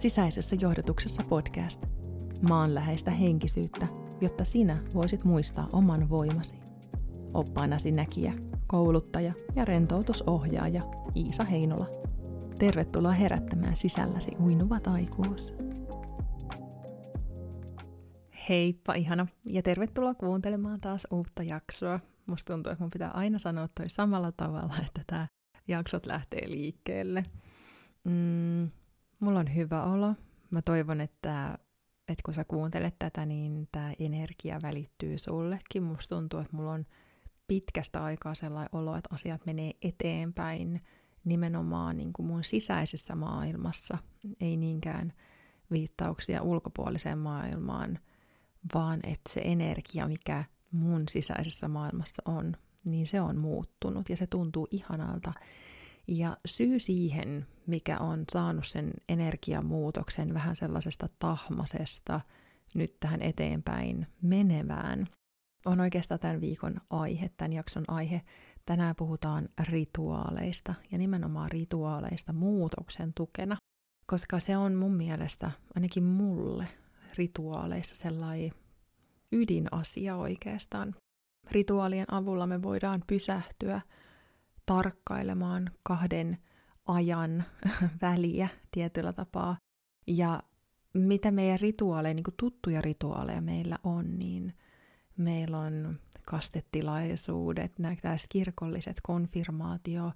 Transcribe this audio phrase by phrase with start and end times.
[0.00, 1.86] Sisäisessä johdotuksessa podcast.
[2.48, 3.86] Maanläheistä henkisyyttä,
[4.20, 6.54] jotta sinä voisit muistaa oman voimasi.
[7.34, 8.32] Oppaanasi näkijä,
[8.66, 10.82] kouluttaja ja rentoutusohjaaja
[11.16, 11.86] Iisa Heinola.
[12.58, 15.52] Tervetuloa herättämään sisälläsi uinuva taikuus.
[18.48, 22.00] Heippa ihana ja tervetuloa kuuntelemaan taas uutta jaksoa.
[22.30, 25.26] Musta tuntuu, että mun pitää aina sanoa toi samalla tavalla, että tämä
[25.68, 27.22] jaksot lähtee liikkeelle.
[28.04, 28.70] Mm,
[29.20, 30.14] mulla on hyvä olo.
[30.50, 31.58] Mä toivon, että,
[32.08, 35.82] että kun sä kuuntelet tätä, niin tämä energia välittyy sullekin.
[35.82, 36.86] Musta tuntuu, että mulla on
[37.46, 40.82] pitkästä aikaa sellainen olo, että asiat menee eteenpäin
[41.24, 43.98] nimenomaan niin kuin mun sisäisessä maailmassa,
[44.40, 45.12] ei niinkään
[45.70, 47.98] viittauksia ulkopuoliseen maailmaan,
[48.74, 54.26] vaan että se energia, mikä mun sisäisessä maailmassa on, niin se on muuttunut ja se
[54.26, 55.32] tuntuu ihanalta.
[56.10, 62.20] Ja syy siihen, mikä on saanut sen energiamuutoksen vähän sellaisesta tahmasesta
[62.74, 65.06] nyt tähän eteenpäin menevään,
[65.64, 68.22] on oikeastaan tämän viikon aihe, tämän jakson aihe.
[68.66, 73.56] Tänään puhutaan rituaaleista ja nimenomaan rituaaleista muutoksen tukena,
[74.06, 76.68] koska se on mun mielestä, ainakin mulle,
[77.18, 78.52] rituaaleissa sellainen
[79.32, 80.94] ydinasia oikeastaan.
[81.50, 83.80] Rituaalien avulla me voidaan pysähtyä
[84.70, 86.38] tarkkailemaan kahden
[86.86, 87.44] ajan
[88.02, 89.56] väliä tietyllä tapaa.
[90.06, 90.42] Ja
[90.94, 94.54] mitä meidän rituaaleja, niin kuin tuttuja rituaaleja meillä on, niin
[95.16, 97.96] meillä on kastetilaisuudet, nämä
[98.28, 100.12] kirkolliset konfirmaatio,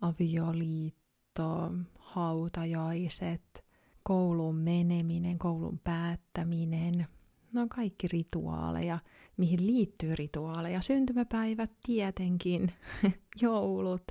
[0.00, 3.64] avioliitto, hautajaiset,
[4.02, 7.06] kouluun meneminen, koulun päättäminen,
[7.52, 8.98] ne on kaikki rituaaleja,
[9.36, 10.80] mihin liittyy rituaaleja.
[10.80, 12.72] Syntymäpäivät tietenkin,
[13.42, 14.04] joulut,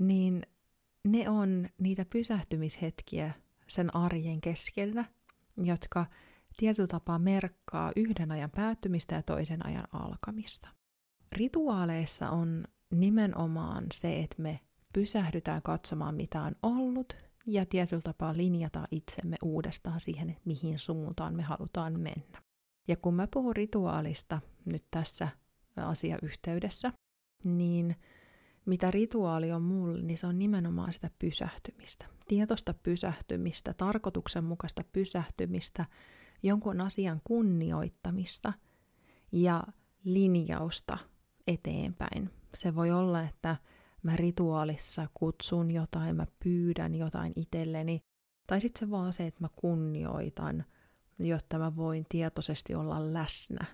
[0.00, 0.42] niin
[1.04, 3.32] ne on niitä pysähtymishetkiä
[3.66, 5.04] sen arjen keskellä,
[5.56, 6.06] jotka
[6.56, 10.68] tietyllä tapaa merkkaa yhden ajan päättymistä ja toisen ajan alkamista.
[11.32, 14.60] Rituaaleissa on nimenomaan se, että me
[14.92, 21.42] pysähdytään katsomaan, mitä on ollut, ja tietyllä tapaa linjataan itsemme uudestaan siihen, mihin suuntaan me
[21.42, 22.41] halutaan mennä.
[22.88, 24.40] Ja kun mä puhun rituaalista
[24.72, 25.28] nyt tässä
[25.76, 26.92] asiayhteydessä,
[27.44, 27.96] niin
[28.66, 32.06] mitä rituaali on mulle, niin se on nimenomaan sitä pysähtymistä.
[32.28, 35.84] Tietoista pysähtymistä, tarkoituksenmukaista pysähtymistä,
[36.42, 38.52] jonkun asian kunnioittamista
[39.32, 39.62] ja
[40.04, 40.98] linjausta
[41.46, 42.30] eteenpäin.
[42.54, 43.56] Se voi olla, että
[44.02, 48.00] mä rituaalissa kutsun jotain, mä pyydän jotain itselleni,
[48.46, 50.64] tai sitten se vaan se, että mä kunnioitan–
[51.26, 53.64] jotta mä voin tietoisesti olla läsnä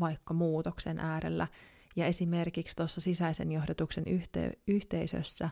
[0.00, 1.48] vaikka muutoksen äärellä.
[1.96, 5.50] Ja esimerkiksi tuossa sisäisen johdatuksen yhte- yhteisössä,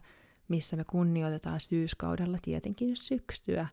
[0.49, 3.69] missä me kunnioitetaan syyskaudella tietenkin syksyä,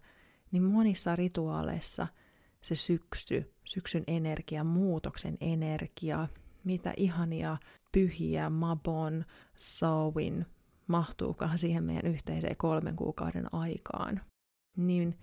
[0.51, 2.07] niin monissa rituaaleissa
[2.61, 6.27] se syksy, syksyn energia, muutoksen energia,
[6.63, 7.57] mitä ihania
[7.91, 9.25] pyhiä Mabon,
[9.57, 10.45] Sowin
[10.87, 14.21] mahtuukaan siihen meidän yhteiseen kolmen kuukauden aikaan.
[14.77, 15.17] Niin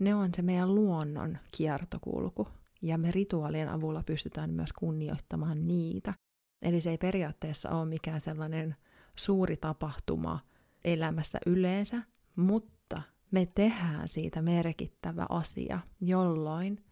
[0.00, 2.48] ne on se meidän luonnon kiertokulku,
[2.82, 6.14] ja me rituaalien avulla pystytään myös kunnioittamaan niitä.
[6.62, 8.76] Eli se ei periaatteessa ole mikään sellainen
[9.16, 10.40] suuri tapahtuma
[10.84, 12.02] elämässä yleensä,
[12.36, 16.84] mutta me tehdään siitä merkittävä asia, jolloin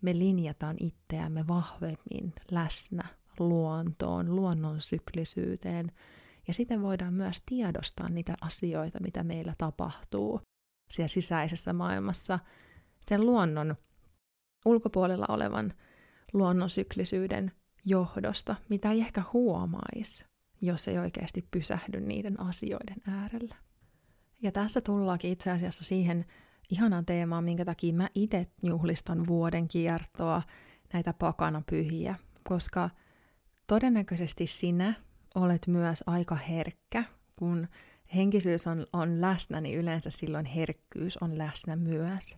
[0.00, 3.04] me linjataan itseämme vahvemmin läsnä
[3.38, 5.92] luontoon, luonnon syklisyyteen,
[6.46, 10.40] ja sitten voidaan myös tiedostaa niitä asioita, mitä meillä tapahtuu
[10.90, 12.38] siellä sisäisessä maailmassa
[13.06, 13.76] sen luonnon
[14.64, 15.72] ulkopuolella olevan
[16.32, 17.52] luonnon syklisyyden
[17.84, 20.24] johdosta, mitä ei ehkä huomaisi,
[20.60, 23.54] jos ei oikeasti pysähdy niiden asioiden äärellä.
[24.42, 26.24] Ja tässä tullaakin itse asiassa siihen
[26.70, 30.42] ihanaan teemaan, minkä takia mä itse juhlistan vuoden kiertoa,
[30.92, 32.14] näitä pakana pyhiä,
[32.44, 32.90] koska
[33.66, 34.94] todennäköisesti sinä
[35.34, 37.04] olet myös aika herkkä,
[37.38, 37.68] kun
[38.14, 42.36] henkisyys on, on läsnä, niin yleensä silloin herkkyys on läsnä myös.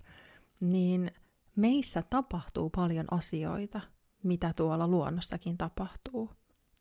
[0.61, 1.11] Niin
[1.57, 3.81] meissä tapahtuu paljon asioita,
[4.23, 6.31] mitä tuolla luonnossakin tapahtuu.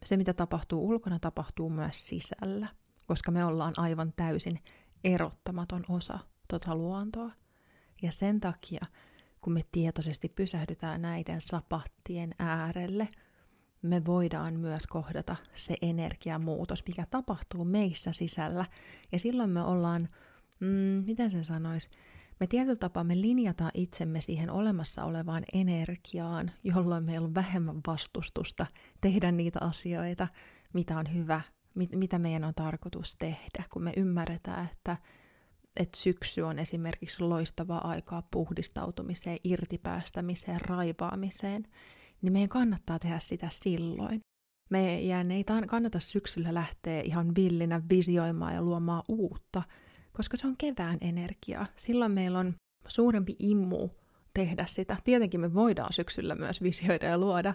[0.04, 2.68] Se, mitä tapahtuu ulkona, tapahtuu myös sisällä,
[3.08, 4.60] koska me ollaan aivan täysin
[5.04, 7.32] erottamaton osa tota luontoa.
[8.02, 8.86] Ja sen takia,
[9.42, 13.08] kun me tietoisesti pysähdytään näiden sapattien äärelle–
[13.86, 18.66] me voidaan myös kohdata se energiamuutos, mikä tapahtuu meissä sisällä.
[19.12, 20.10] Ja silloin me ollaan,
[20.60, 21.90] mm, miten sen sanoisi,
[22.40, 28.66] me tietyllä tapaa me linjataan itsemme siihen olemassa olevaan energiaan, jolloin meillä on vähemmän vastustusta
[29.02, 30.28] tehdä niitä asioita,
[30.74, 31.42] mitä on hyvä,
[31.76, 34.98] mit, mitä meidän on tarkoitus tehdä, kun me ymmärretään, että
[35.76, 41.68] että syksy on esimerkiksi loistavaa aikaa puhdistautumiseen, irtipäästämiseen, raivaamiseen,
[42.26, 44.20] niin meidän kannattaa tehdä sitä silloin.
[44.70, 49.64] Meidän ei kannata syksyllä lähteä ihan villinä visioimaan ja luomaan uutta,
[50.14, 51.66] koska se on kevään energiaa.
[51.76, 52.54] Silloin meillä on
[52.88, 53.90] suurempi immu
[54.34, 54.98] tehdä sitä.
[55.04, 57.54] Tietenkin me voidaan syksyllä myös visioida ja luoda,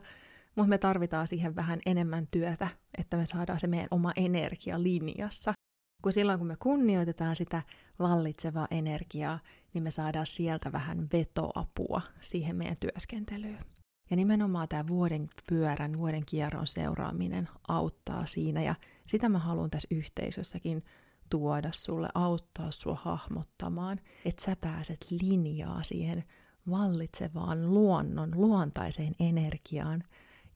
[0.56, 2.69] mutta me tarvitaan siihen vähän enemmän työtä,
[2.99, 5.52] että me saadaan se meidän oma energia linjassa.
[6.02, 7.62] Kun silloin kun me kunnioitetaan sitä
[7.99, 9.38] vallitsevaa energiaa,
[9.75, 13.58] niin me saadaan sieltä vähän vetoapua siihen meidän työskentelyyn.
[14.10, 18.74] Ja nimenomaan tämä vuoden pyörän, vuoden kierron seuraaminen auttaa siinä, ja
[19.06, 20.84] sitä mä haluan tässä yhteisössäkin
[21.30, 26.24] tuoda sulle, auttaa sua hahmottamaan, että sä pääset linjaa siihen
[26.70, 30.04] vallitsevaan luonnon, luontaiseen energiaan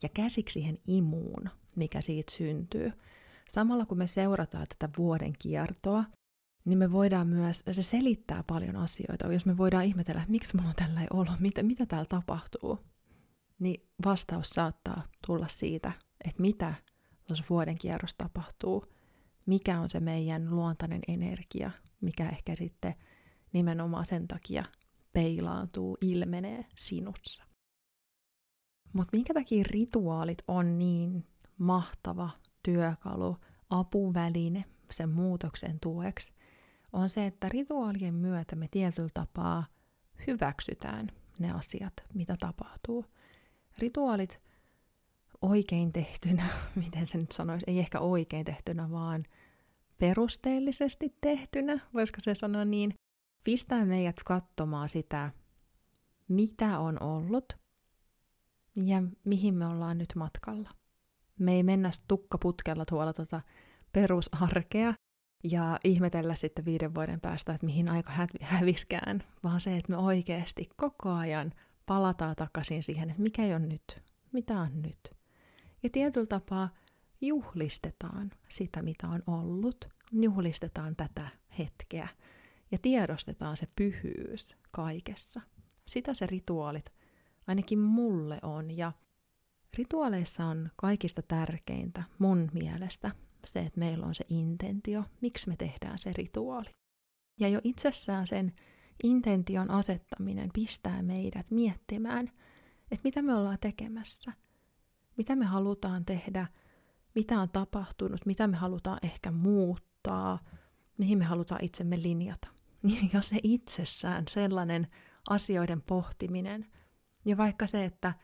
[0.02, 2.92] ja käsiksi siihen imuun, mikä siitä syntyy.
[3.48, 6.04] Samalla kun me seurataan tätä vuoden kiertoa,
[6.64, 9.32] niin me voidaan myös, se selittää paljon asioita.
[9.32, 12.78] Jos me voidaan ihmetellä, miksi mulla on tällainen olo, mitä, mitä täällä tapahtuu,
[13.58, 15.92] niin vastaus saattaa tulla siitä,
[16.24, 16.74] että mitä
[17.28, 18.84] tuossa vuoden kierros tapahtuu,
[19.46, 21.70] mikä on se meidän luontainen energia,
[22.00, 22.94] mikä ehkä sitten
[23.52, 24.64] nimenomaan sen takia
[25.12, 27.44] peilaantuu, ilmenee sinussa.
[28.92, 31.26] Mutta minkä takia rituaalit on niin
[31.58, 32.30] mahtava
[32.62, 33.36] työkalu,
[33.70, 36.32] apuväline sen muutoksen tueksi,
[36.92, 39.66] on se, että rituaalien myötä me tietyllä tapaa
[40.26, 41.08] hyväksytään
[41.38, 43.04] ne asiat, mitä tapahtuu.
[43.78, 44.40] Rituaalit
[45.42, 46.46] oikein tehtynä,
[46.84, 49.24] miten se nyt sanoisi, ei ehkä oikein tehtynä, vaan
[49.98, 52.94] perusteellisesti tehtynä, voisiko se sanoa niin,
[53.44, 55.30] pistää meidät katsomaan sitä,
[56.28, 57.44] mitä on ollut
[58.76, 60.70] ja mihin me ollaan nyt matkalla.
[61.38, 63.40] Me ei mennä tukkaputkella tuolla tota
[63.92, 64.94] perusarkea
[65.52, 70.68] ja ihmetellä sitten viiden vuoden päästä, että mihin aika häviskään, vaan se, että me oikeasti
[70.76, 71.52] koko ajan
[71.86, 74.02] palataan takaisin siihen, että mikä ole nyt,
[74.32, 75.14] mitä on nyt.
[75.82, 76.70] Ja tietyllä tapaa
[77.20, 81.28] juhlistetaan sitä, mitä on ollut, juhlistetaan tätä
[81.58, 82.08] hetkeä
[82.70, 85.40] ja tiedostetaan se pyhyys kaikessa.
[85.88, 86.92] Sitä se rituaalit
[87.46, 88.92] ainakin mulle on ja
[89.78, 93.10] rituaaleissa on kaikista tärkeintä mun mielestä
[93.46, 96.70] se, että meillä on se intentio, miksi me tehdään se rituaali.
[97.40, 98.52] Ja jo itsessään sen
[99.02, 102.26] intention asettaminen pistää meidät miettimään,
[102.90, 104.32] että mitä me ollaan tekemässä,
[105.16, 106.46] mitä me halutaan tehdä,
[107.14, 110.38] mitä on tapahtunut, mitä me halutaan ehkä muuttaa,
[110.98, 112.48] mihin me halutaan itsemme linjata.
[113.12, 114.86] Ja se itsessään sellainen
[115.30, 116.66] asioiden pohtiminen,
[117.24, 118.14] ja vaikka se, että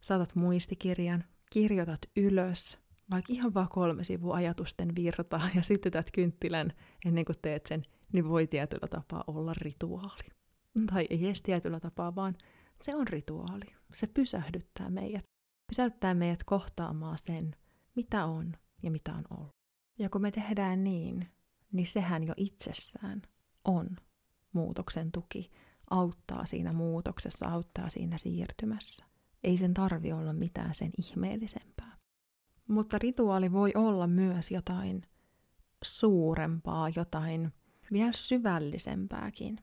[0.00, 2.78] saatat muistikirjan, kirjoitat ylös,
[3.10, 6.72] vaikka ihan vaan kolme sivua ajatusten virtaa ja sytytät kynttilän
[7.06, 7.82] ennen kuin teet sen,
[8.14, 10.28] niin voi tietyllä tapaa olla rituaali.
[10.86, 12.34] Tai ei edes tietyllä tapaa, vaan
[12.82, 13.64] se on rituaali.
[13.94, 15.24] Se pysähdyttää meidät.
[15.66, 17.56] Pysäyttää meidät kohtaamaan sen,
[17.96, 18.52] mitä on
[18.82, 19.56] ja mitä on ollut.
[19.98, 21.28] Ja kun me tehdään niin,
[21.72, 23.22] niin sehän jo itsessään
[23.64, 23.96] on
[24.52, 25.50] muutoksen tuki,
[25.90, 29.04] auttaa siinä muutoksessa, auttaa siinä siirtymässä.
[29.44, 31.96] Ei sen tarvi olla mitään sen ihmeellisempää.
[32.68, 35.02] Mutta rituaali voi olla myös jotain
[35.84, 37.52] suurempaa, jotain
[37.92, 39.58] vielä syvällisempääkin.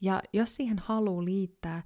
[0.00, 1.82] Ja jos siihen haluaa liittää,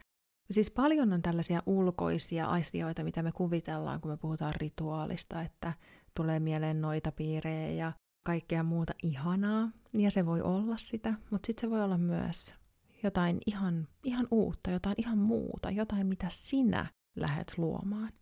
[0.51, 5.73] siis paljon on tällaisia ulkoisia asioita, mitä me kuvitellaan, kun me puhutaan rituaalista, että
[6.17, 7.93] tulee mieleen noita piirejä ja
[8.27, 12.55] kaikkea muuta ihanaa, ja se voi olla sitä, mutta sitten se voi olla myös
[13.03, 18.13] jotain ihan, ihan uutta, jotain ihan muuta, jotain mitä sinä lähet luomaan.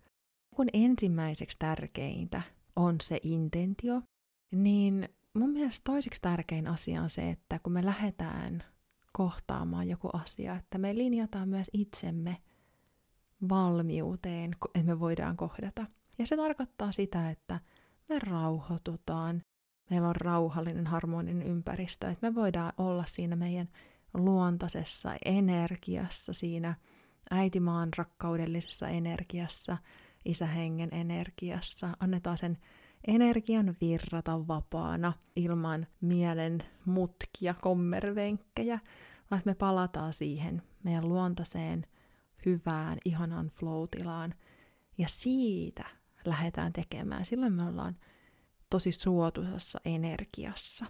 [0.56, 2.42] Kun ensimmäiseksi tärkeintä
[2.76, 4.02] on se intentio,
[4.54, 8.62] niin mun mielestä toiseksi tärkein asia on se, että kun me lähdetään
[9.12, 12.36] kohtaamaan joku asia, että me linjataan myös itsemme
[13.48, 15.86] valmiuteen, että me voidaan kohdata.
[16.18, 17.60] Ja se tarkoittaa sitä, että
[18.10, 19.42] me rauhoitutaan,
[19.90, 23.68] meillä on rauhallinen, harmoninen ympäristö, että me voidaan olla siinä meidän
[24.14, 26.74] luontaisessa energiassa, siinä
[27.30, 29.78] äitimaan rakkaudellisessa energiassa,
[30.24, 31.96] isähengen energiassa.
[32.00, 32.58] Annetaan sen
[33.06, 38.78] energian virrata vapaana ilman mielen mutkia, kommervenkkejä,
[39.30, 41.86] vaan me palataan siihen meidän luontaiseen,
[42.46, 44.34] hyvään, ihanaan flow-tilaan.
[44.98, 45.84] Ja siitä
[46.24, 47.24] lähdetään tekemään.
[47.24, 47.96] Silloin me ollaan
[48.70, 50.86] tosi suotuisassa energiassa.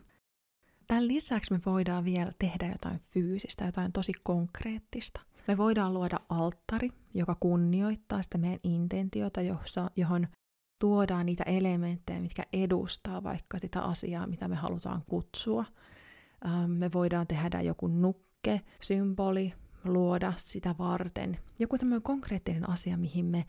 [0.86, 5.20] Tämän lisäksi me voidaan vielä tehdä jotain fyysistä, jotain tosi konkreettista.
[5.48, 10.28] Me voidaan luoda alttari, joka kunnioittaa sitä meidän intentiota, jossa, johon
[10.82, 15.64] tuodaan niitä elementtejä, mitkä edustaa vaikka sitä asiaa, mitä me halutaan kutsua.
[16.46, 19.52] Ähm, me voidaan tehdä joku nukke, symboli,
[19.84, 21.38] luoda sitä varten.
[21.58, 23.44] Joku tämmöinen konkreettinen asia, mihin me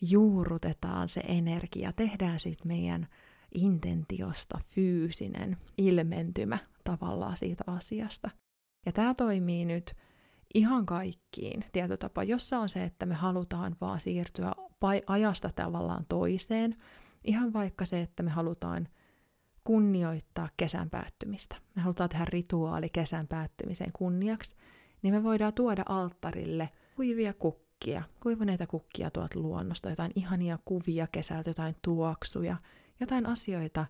[0.00, 3.06] juurrutetaan se energia, tehdään siitä meidän
[3.54, 8.30] intentiosta fyysinen ilmentymä tavallaan siitä asiasta.
[8.86, 9.94] Ja tämä toimii nyt
[10.54, 14.52] ihan kaikkiin tietotapa, jossa on se, että me halutaan vaan siirtyä
[15.06, 16.76] ajasta tavallaan toiseen,
[17.24, 18.88] ihan vaikka se, että me halutaan
[19.64, 21.56] kunnioittaa kesän päättymistä.
[21.74, 24.56] Me halutaan tehdä rituaali kesän päättymisen kunniaksi,
[25.02, 31.50] niin me voidaan tuoda alttarille kuivia kukkia, kuivaneita kukkia tuolta luonnosta, jotain ihania kuvia kesältä,
[31.50, 32.56] jotain tuoksuja,
[33.00, 33.86] jotain asioita,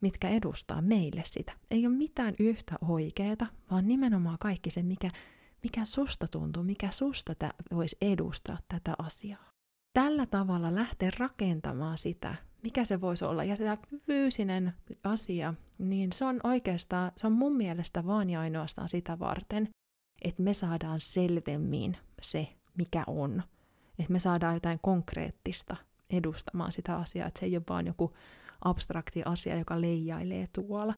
[0.00, 1.52] mitkä edustaa meille sitä.
[1.70, 5.10] Ei ole mitään yhtä oikeeta, vaan nimenomaan kaikki se, mikä,
[5.62, 7.34] mikä susta tuntuu, mikä susta
[7.74, 9.57] voisi edustaa tätä asiaa.
[9.98, 13.44] Tällä tavalla lähteä rakentamaan sitä, mikä se voisi olla.
[13.44, 14.72] Ja tämä fyysinen
[15.04, 19.68] asia, niin se on oikeastaan, se on mun mielestä vaan ja ainoastaan sitä varten,
[20.22, 23.42] että me saadaan selvemmin se, mikä on.
[23.98, 25.76] Että me saadaan jotain konkreettista
[26.10, 28.12] edustamaan sitä asiaa, että se ei ole vaan joku
[28.64, 30.94] abstrakti asia, joka leijailee tuolla.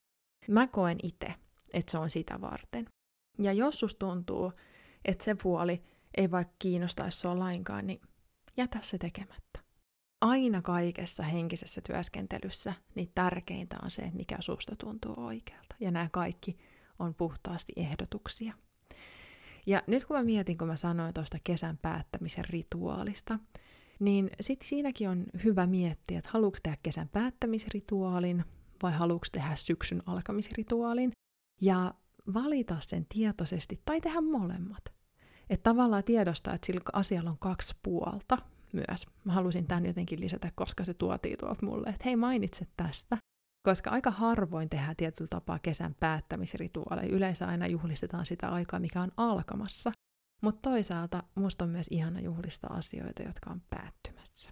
[0.49, 1.35] Mä koen itse,
[1.73, 2.87] että se on sitä varten.
[3.39, 4.53] Ja jos susta tuntuu,
[5.05, 5.83] että se puoli
[6.17, 8.01] ei vaikka kiinnostaisi sua lainkaan, niin
[8.57, 9.61] jätä se tekemättä.
[10.21, 15.77] Aina kaikessa henkisessä työskentelyssä niin tärkeintä on se, mikä susta tuntuu oikealta.
[15.81, 16.59] Ja nämä kaikki
[16.99, 18.55] on puhtaasti ehdotuksia.
[19.67, 23.39] Ja nyt kun mä mietin, kun mä sanoin tuosta kesän päättämisen rituaalista,
[24.01, 28.45] niin sitten siinäkin on hyvä miettiä, että haluatko tehdä kesän päättämisrituaalin
[28.83, 31.13] vai haluatko tehdä syksyn alkamisrituaalin.
[31.61, 31.95] Ja
[32.35, 35.00] valita sen tietoisesti tai tehdä molemmat.
[35.51, 38.39] Että tavallaan tiedostaa, että sillä asialla on kaksi puolta
[38.73, 39.07] myös.
[39.25, 43.17] Mä halusin tämän jotenkin lisätä, koska se tuotiin tuolta mulle, että hei mainitse tästä.
[43.63, 47.17] Koska aika harvoin tehdään tietyllä tapaa kesän päättämisrituaaleja.
[47.17, 49.93] Yleensä aina juhlistetaan sitä aikaa, mikä on alkamassa.
[50.43, 54.51] Mutta toisaalta musta on myös ihana juhlistaa asioita, jotka on päättymässä.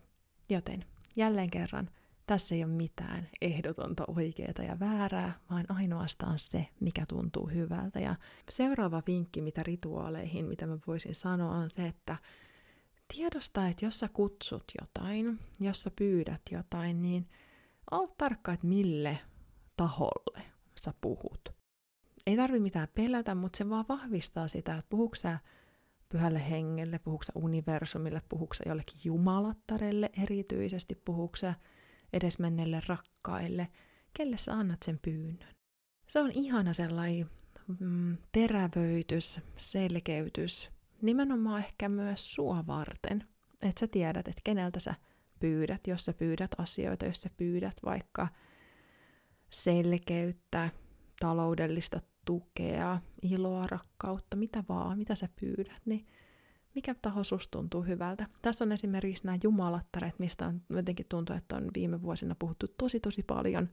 [0.49, 0.85] Joten
[1.17, 1.91] jälleen kerran,
[2.29, 8.01] tässä ei ole mitään ehdotonta oikeaa ja väärää, vaan ainoastaan se, mikä tuntuu hyvältä.
[8.01, 8.17] Ja
[8.51, 12.17] seuraava vinkki, mitä rituaaleihin, mitä mä voisin sanoa, on se, että
[13.15, 17.29] tiedosta, että jos sä kutsut jotain, jos sä pyydät jotain, niin
[17.91, 19.19] oo tarkka, että mille
[19.77, 20.43] taholle
[20.81, 21.49] sä puhut.
[22.27, 25.39] Ei tarvi mitään pelätä, mutta se vaan vahvistaa sitä, että puhuuko sä
[26.09, 31.37] pyhälle hengelle, puhuuko sä universumille, puhuuko sä jollekin jumalattarelle erityisesti, puhuuko
[32.13, 33.69] edesmenneille rakkaille,
[34.17, 35.55] kelle sä annat sen pyynnön.
[36.09, 37.31] Se on ihana sellainen
[37.81, 40.71] mm, terävöitys, selkeytys,
[41.03, 43.25] nimenomaan ehkä myös sua varten,
[43.63, 44.95] että sä tiedät, että keneltä sä
[45.41, 48.29] pyydät, jos sä pyydät asioita, jos sä pyydät vaikka
[49.51, 50.71] selkeyttä,
[51.21, 56.07] taloudellista tukea, iloa, rakkautta, mitä vaan, mitä sä pyydät, niin
[56.79, 58.27] mikä taho susta tuntuu hyvältä.
[58.43, 63.01] Tässä on esimerkiksi nämä jumalattaret, mistä on jotenkin tuntuu, että on viime vuosina puhuttu tosi
[63.01, 63.69] tosi paljon.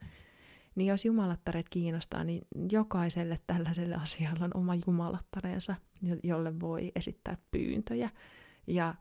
[0.75, 5.75] Niin jos jumalattaret kiinnostaa, niin jokaiselle tällaiselle asialle on oma jumalattareensa,
[6.23, 8.09] jolle voi esittää pyyntöjä.
[8.67, 8.95] Ja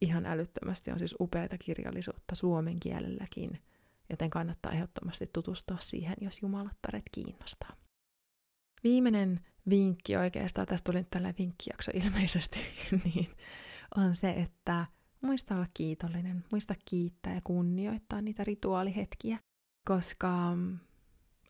[0.00, 3.62] ihan älyttömästi on siis upeata kirjallisuutta suomen kielelläkin,
[4.10, 7.76] joten kannattaa ehdottomasti tutustua siihen, jos jumalattaret kiinnostaa.
[8.84, 12.60] Viimeinen vinkki oikeastaan, tästä tuli nyt tällainen vinkkijakso ilmeisesti,
[13.04, 13.28] niin
[13.96, 14.86] on se, että
[15.20, 19.38] muista olla kiitollinen, muista kiittää ja kunnioittaa niitä rituaalihetkiä,
[19.88, 20.56] koska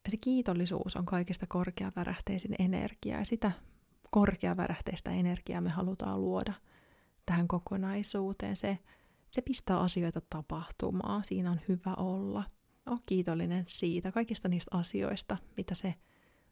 [0.08, 3.52] se kiitollisuus on kaikista korkeavärähteisin energia ja sitä
[4.10, 6.52] korkeavärähteistä energiaa me halutaan luoda
[7.26, 8.56] tähän kokonaisuuteen.
[8.56, 8.78] Se,
[9.30, 12.44] se pistää asioita tapahtumaan, siinä on hyvä olla.
[12.86, 15.94] Ole kiitollinen siitä, kaikista niistä asioista, mitä se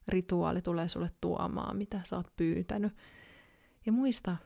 [0.08, 2.96] rituaali tulee sulle tuomaan, mitä sä oot pyytänyt.
[3.86, 4.36] Ja muista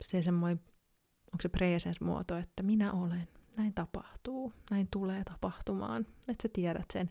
[0.00, 0.60] se semmoinen,
[1.32, 6.06] onko se presence-muoto, että minä olen, näin tapahtuu, näin tulee tapahtumaan.
[6.28, 7.10] Että sä tiedät sen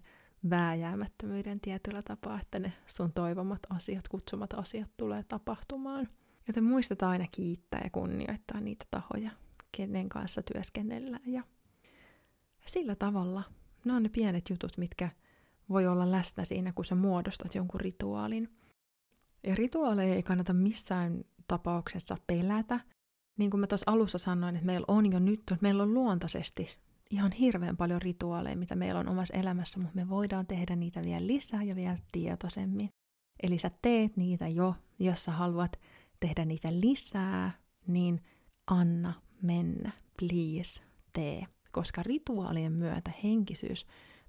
[0.50, 6.08] vääjäämättömyyden tietyllä tapaa, että ne sun toivomat asiat, kutsumat asiat tulee tapahtumaan.
[6.48, 9.32] Joten muistetaan aina kiittää ja kunnioittaa niitä tahoja,
[9.72, 11.32] kenen kanssa työskennellään.
[11.32, 11.44] Ja
[12.66, 13.44] sillä tavalla
[13.86, 15.10] ne on ne pienet jutut, mitkä
[15.70, 18.50] voi olla läsnä siinä, kun sä muodostat jonkun rituaalin.
[19.48, 22.80] Ja rituaaleja ei kannata missään tapauksessa pelätä.
[23.38, 26.70] Niin kuin mä tuossa alussa sanoin, että meillä on jo nyt, meillä on luontaisesti
[27.10, 31.28] ihan hirveän paljon rituaaleja, mitä meillä on omassa elämässä, mutta me voidaan tehdä niitä vielä
[31.28, 32.90] lisää ja vielä tietoisemmin.
[33.44, 35.80] Eli sä teet niitä jo, jos sä haluat
[36.20, 37.52] tehdä niitä lisää,
[37.88, 38.22] niin
[38.68, 40.82] anna mennä, please,
[41.14, 41.48] tee.
[41.72, 43.86] Koska rituaalien myötä henkisyys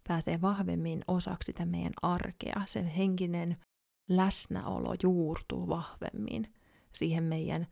[0.08, 2.62] pääsee vahvemmin osaksi sitä meidän arkea.
[2.66, 3.56] Se henkinen
[4.08, 6.54] läsnäolo juurtuu vahvemmin
[6.92, 7.66] siihen meidän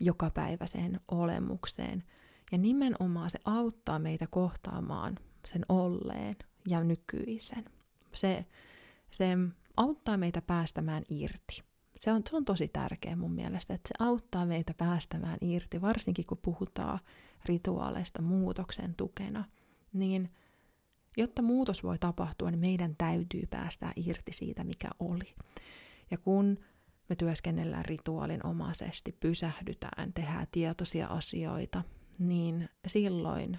[0.00, 2.04] jokapäiväiseen olemukseen.
[2.52, 6.36] Ja nimenomaan se auttaa meitä kohtaamaan sen olleen
[6.68, 7.64] ja nykyisen.
[8.14, 8.46] Se,
[9.10, 9.36] se
[9.76, 11.62] auttaa meitä päästämään irti.
[11.96, 16.26] Se on, se on tosi tärkeä mun mielestä, että se auttaa meitä päästämään irti, varsinkin
[16.26, 16.98] kun puhutaan
[17.44, 19.44] rituaaleista muutoksen tukena,
[19.92, 20.30] niin
[21.16, 25.34] jotta muutos voi tapahtua, niin meidän täytyy päästä irti siitä, mikä oli.
[26.10, 26.58] Ja kun
[27.08, 31.82] me työskennellään rituaalinomaisesti, pysähdytään, tehdään tietoisia asioita,
[32.18, 33.58] niin silloin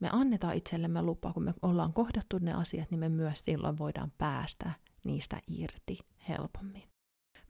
[0.00, 4.12] me annetaan itsellemme lupa, kun me ollaan kohdattu ne asiat, niin me myös silloin voidaan
[4.18, 4.70] päästä
[5.04, 5.98] niistä irti
[6.28, 6.82] helpommin.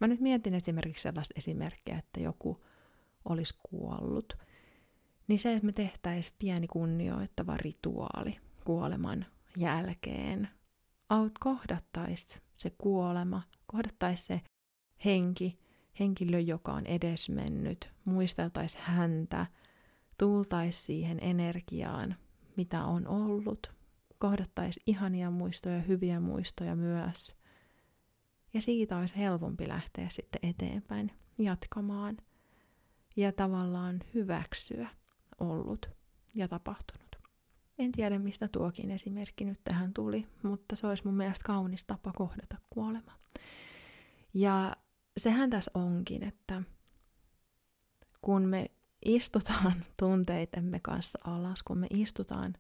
[0.01, 2.65] Mä nyt mietin esimerkiksi sellaista esimerkkiä, että joku
[3.25, 4.39] olisi kuollut,
[5.29, 8.39] niin se, että me tehtäisiin pieni kunnioittava rituaali
[8.71, 10.49] kuoleman jälkeen,
[11.09, 14.41] aut kohdattaisi se kuolema, kohdattaisi se
[15.05, 15.59] henki,
[16.01, 19.47] henkilö, joka on edesmennyt, muisteltaisi häntä,
[20.19, 22.17] tultaisi siihen energiaan,
[22.57, 23.73] mitä on ollut,
[24.19, 27.35] kohdattaisi ihania muistoja, hyviä muistoja myös.
[28.55, 32.17] Ja siitä olisi helpompi lähteä sitten eteenpäin jatkamaan
[33.17, 34.89] ja tavallaan hyväksyä
[35.41, 35.91] ollut
[36.35, 37.10] ja tapahtunut.
[37.81, 42.13] En tiedä, mistä tuokin esimerkki nyt tähän tuli, mutta se olisi mun mielestä kaunis tapa
[42.13, 43.13] kohdata kuolema.
[44.35, 44.73] Ja
[45.17, 46.63] sehän tässä onkin, että
[48.23, 48.71] kun me
[49.05, 52.55] istutaan tunteitemme kanssa alas, kun me istutaan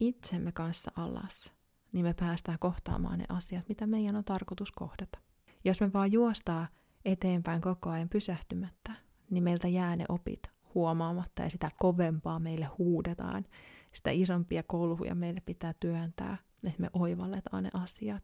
[0.00, 1.52] itsemme kanssa alas,
[1.92, 5.18] niin me päästään kohtaamaan ne asiat, mitä meidän on tarkoitus kohdata.
[5.64, 6.68] Jos me vaan juostaa
[7.04, 8.92] eteenpäin koko ajan pysähtymättä,
[9.30, 10.42] niin meiltä jää ne opit
[10.74, 13.44] huomaamatta ja sitä kovempaa meille huudetaan.
[13.94, 16.36] Sitä isompia kolhuja meille pitää työntää,
[16.66, 18.22] että me oivalletaan ne asiat.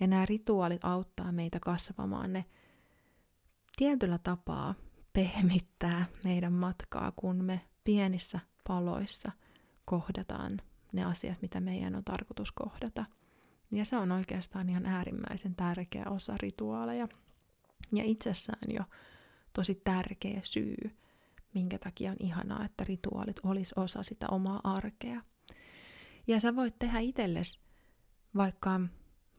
[0.00, 2.44] Ja nämä rituaalit auttaa meitä kasvamaan ne
[3.76, 4.74] tietyllä tapaa
[5.12, 9.32] pehmittää meidän matkaa, kun me pienissä paloissa
[9.84, 10.60] kohdataan
[10.92, 13.04] ne asiat, mitä meidän on tarkoitus kohdata.
[13.70, 17.08] Ja se on oikeastaan ihan äärimmäisen tärkeä osa rituaaleja.
[17.92, 18.84] Ja itsessään jo
[19.52, 20.76] tosi tärkeä syy,
[21.54, 25.20] minkä takia on ihanaa, että rituaalit olisi osa sitä omaa arkea.
[26.26, 27.58] Ja sä voit tehdä itsellesi
[28.36, 28.80] vaikka,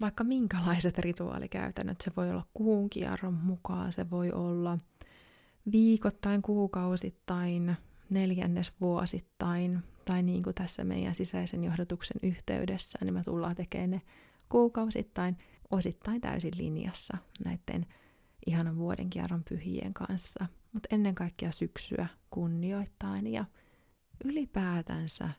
[0.01, 2.01] vaikka minkälaiset rituaalikäytännöt.
[2.01, 4.77] Se voi olla kuun kierron mukaan, se voi olla
[5.71, 7.75] viikoittain, kuukausittain,
[8.09, 14.01] neljännesvuosittain, tai niin kuin tässä meidän sisäisen johdatuksen yhteydessä, niin me tullaan tekemään ne
[14.49, 15.37] kuukausittain,
[15.71, 17.85] osittain täysin linjassa näiden
[18.47, 20.45] ihanan vuoden kierron pyhien kanssa,
[20.75, 23.45] mutta ennen kaikkea syksyä kunnioittain ja
[24.25, 25.29] ylipäätänsä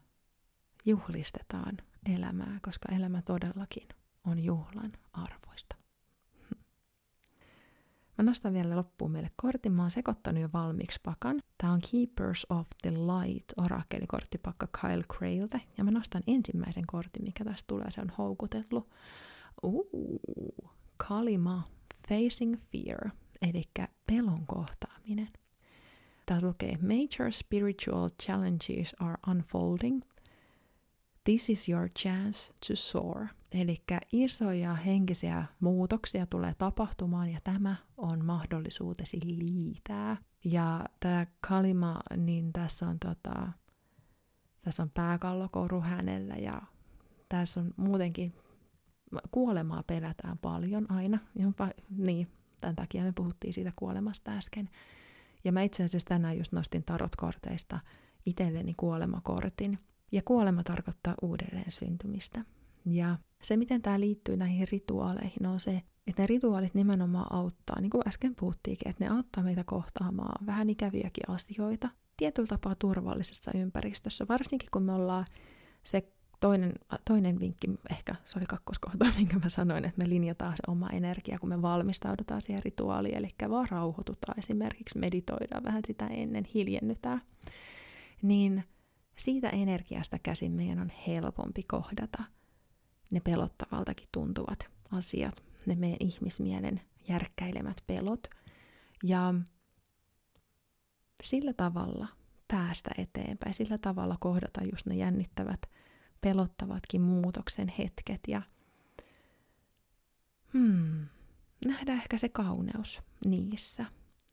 [0.85, 1.77] juhlistetaan
[2.15, 3.89] elämää, koska elämä todellakin
[4.25, 5.77] on juhlan arvoista.
[8.19, 9.73] Mä nostan vielä loppuun meille kortin.
[9.73, 11.43] Mä oon sekoittanut jo valmiiksi pakan.
[11.59, 15.61] Tää on Keepers of the Light orakelikorttipakka Kyle Crailta.
[15.79, 17.91] Ja mä nostan ensimmäisen kortin, mikä tästä tulee.
[17.91, 18.89] Se on houkutellut.
[19.63, 21.63] Uh, Kalima
[22.09, 23.11] Facing Fear,
[23.43, 23.63] eli
[24.07, 25.29] pelon kohtaaminen.
[26.27, 30.03] Tää lukee Major spiritual challenges are unfolding.
[31.25, 33.27] This is your chance to soar.
[33.53, 40.17] Eli isoja henkisiä muutoksia tulee tapahtumaan ja tämä on mahdollisuutesi liitää.
[40.45, 43.53] Ja tämä kalima, niin tässä on, tota,
[44.63, 46.63] tässä on pääkallokoru hänellä ja
[47.29, 48.35] tässä on muutenkin
[49.31, 51.19] kuolemaa pelätään paljon aina.
[51.39, 52.29] Jopa, niin,
[52.67, 54.71] tämän takia me puhuttiin siitä kuolemasta äsken.
[55.45, 57.81] Ja mä itse asiassa tänään just nostin tarotkorteista
[58.27, 59.79] itselleni kuolemakortin.
[60.13, 62.45] Ja kuolema tarkoittaa uudelleen syntymistä.
[62.85, 67.91] Ja se, miten tämä liittyy näihin rituaaleihin, on se, että ne rituaalit nimenomaan auttaa, niin
[67.91, 74.27] kuin äsken puhuttiinkin, että ne auttaa meitä kohtaamaan vähän ikäviäkin asioita tietyllä tapaa turvallisessa ympäristössä,
[74.29, 75.27] varsinkin kun me ollaan
[75.85, 76.73] se toinen,
[77.05, 81.39] toinen vinkki, ehkä se oli kakkoskohta, minkä mä sanoin, että me linjataan se oma energia,
[81.39, 87.21] kun me valmistaudutaan siihen rituaaliin, eli vaan rauhoitutaan esimerkiksi, meditoidaan vähän sitä ennen, hiljennytään,
[88.23, 88.65] niin
[89.19, 92.25] siitä energiasta käsin meidän on helpompi kohdata
[93.11, 98.27] ne pelottavaltakin tuntuvat asiat, ne meidän ihmismielen järkkäilemät pelot.
[99.03, 99.35] Ja
[101.23, 102.09] sillä tavalla
[102.49, 105.61] päästä eteenpäin, sillä tavalla kohdata just ne jännittävät,
[106.27, 108.43] pelottavatkin muutoksen hetket ja
[110.53, 111.07] hmm,
[111.67, 113.85] nähdä ehkä se kauneus niissä.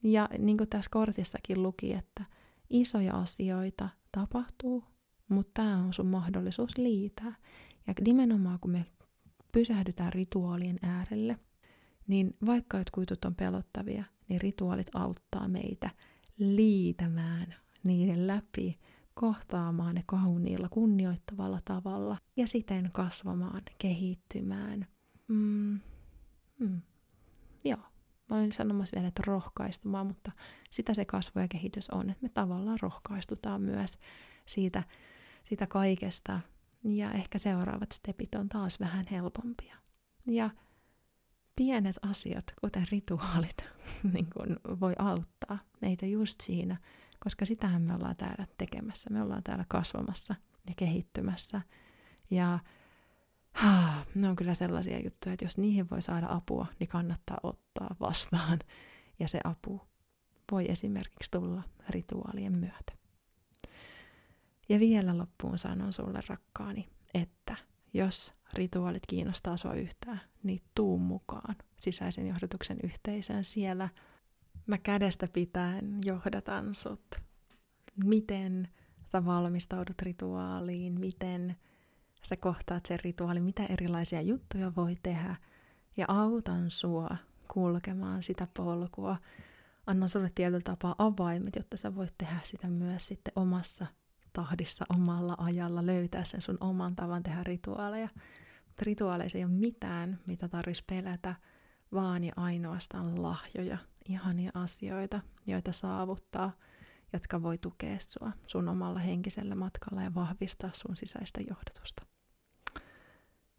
[0.03, 2.25] Ja niin kuin tässä kortissakin luki, että
[2.69, 4.84] isoja asioita tapahtuu,
[5.29, 7.36] mutta tämä on sun mahdollisuus liitää.
[7.88, 8.86] Ja nimenomaan kun me
[9.51, 11.39] pysähdytään rituaalien äärelle
[12.08, 15.89] niin vaikka jotkut on pelottavia, niin rituaalit auttaa meitä
[16.39, 18.79] liitämään niiden läpi,
[19.13, 24.88] kohtaamaan ne kauniilla, kunnioittavalla tavalla ja siten kasvamaan, kehittymään.
[25.28, 25.80] Mm.
[26.60, 26.82] Mm.
[27.63, 27.80] Joo,
[28.30, 30.32] mä olin sanomassa vielä, että rohkaistumaan, mutta
[30.71, 33.97] sitä se kasvu ja kehitys on, että me tavallaan rohkaistutaan myös
[34.45, 34.84] siitä,
[35.43, 36.39] siitä kaikesta.
[36.84, 39.76] Ja ehkä seuraavat stepit on taas vähän helpompia.
[40.28, 40.49] Ja
[41.56, 43.58] pienet asiat, kuten rituaalit,
[44.13, 46.78] niin kun voi auttaa meitä just siinä,
[47.23, 49.09] koska sitähän me ollaan täällä tekemässä.
[49.09, 50.36] Me ollaan täällä kasvamassa
[50.67, 51.62] ja kehittymässä.
[52.31, 52.59] Ja
[53.53, 57.95] ah, ne on kyllä sellaisia juttuja, että jos niihin voi saada apua, niin kannattaa ottaa
[57.99, 58.59] vastaan.
[59.19, 59.81] Ja se apu
[60.51, 62.93] voi esimerkiksi tulla rituaalien myötä.
[64.69, 67.55] Ja vielä loppuun sanon sulle rakkaani, että
[67.93, 73.43] jos rituaalit kiinnostaa sua yhtään, niin tuu mukaan sisäisen johdatuksen yhteisöön.
[73.43, 73.89] Siellä
[74.67, 77.15] mä kädestä pitäen johdatan sut.
[78.04, 78.67] Miten
[79.12, 81.56] sä valmistaudut rituaaliin, miten
[82.23, 85.36] sä kohtaat sen rituaalin, mitä erilaisia juttuja voi tehdä.
[85.97, 87.10] Ja autan sua
[87.54, 89.17] kulkemaan sitä polkua.
[89.88, 93.88] Annan sulle tietyllä tapaa avaimet, jotta sä voit tehdä sitä myös sitten omassa
[94.34, 98.10] tahdissa, omalla ajalla, löytää sen sun oman tavan tehdä rituaaleja.
[98.65, 101.36] Mutta rituaaleissa ei ole mitään, mitä tarvitsisi pelätä,
[101.93, 106.52] vaan ja ainoastaan lahjoja, ihania asioita, joita saavuttaa,
[107.13, 112.06] jotka voi tukea sua sun omalla henkisellä matkalla ja vahvistaa sun sisäistä johdatusta.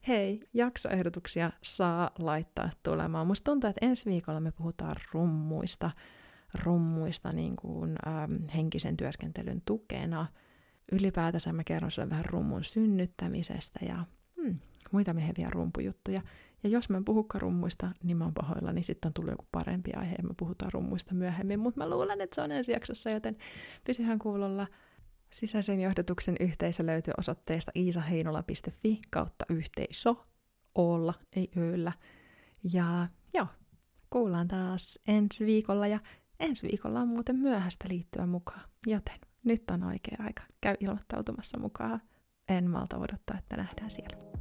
[0.08, 3.26] Hei, jaksoehdotuksia saa laittaa tulemaan.
[3.26, 5.90] Musta tuntuu, että ensi viikolla me puhutaan rummuista,
[6.64, 10.26] rummuista niin kuin, ähm, henkisen työskentelyn tukena.
[10.92, 14.04] Ylipäätänsä mä kerron sulle vähän rummun synnyttämisestä ja
[14.42, 14.58] hmm,
[14.92, 16.22] muita meheviä rumpujuttuja.
[16.64, 19.46] Ja jos mä en puhukaan rummuista, niin mä oon pahoilla, niin sitten on tullut joku
[19.52, 21.60] parempi aihe ja me puhutaan rummuista myöhemmin.
[21.60, 23.36] Mutta mä luulen, että se on ensi jaksossa, joten
[23.84, 24.66] pysyhän kuulolla.
[25.32, 30.14] Sisäisen johdatuksen yhteisö löytyy osoitteesta iisaheinola.fi kautta yhteisö,
[30.74, 31.92] olla, ei öllä.
[32.72, 33.46] Ja joo,
[34.10, 36.00] kuullaan taas ensi viikolla ja
[36.40, 40.42] ensi viikolla on muuten myöhäistä liittyä mukaan, joten nyt on oikea aika.
[40.60, 42.00] Käy ilmoittautumassa mukaan.
[42.48, 44.33] En malta odottaa, että nähdään siellä.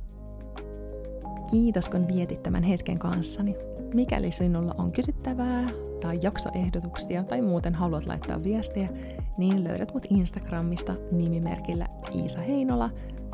[1.52, 3.56] Kiitos, kun vietit tämän hetken kanssani.
[3.94, 5.70] Mikäli sinulla on kysyttävää
[6.02, 8.90] tai jaksoehdotuksia tai muuten haluat laittaa viestiä,
[9.38, 12.90] niin löydät mut Instagramista nimimerkillä Iisa Heinola,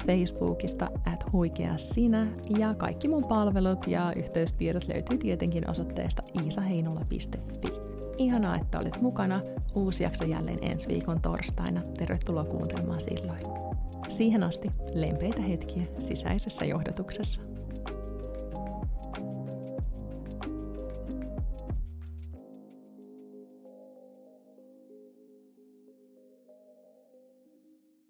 [0.08, 7.74] Facebookista at huikea sinä ja kaikki mun palvelut ja yhteystiedot löytyy tietenkin osoitteesta iisaheinola.fi.
[8.18, 9.42] Ihanaa, että olet mukana.
[9.76, 11.82] Uusi jakso jälleen ensi viikon torstaina.
[11.98, 13.40] Tervetuloa kuuntelemaan silloin.
[14.10, 17.49] Siihen asti lempeitä hetkiä sisäisessä johdatuksessa.